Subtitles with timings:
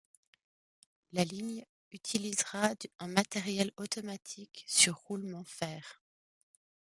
[1.11, 6.01] La ligne utilisera un matériel automatique, sur roulement fer.